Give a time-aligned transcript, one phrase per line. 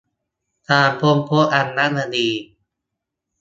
[0.69, 2.29] การค้นพบอัญมณี